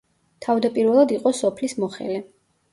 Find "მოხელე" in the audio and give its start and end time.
1.85-2.21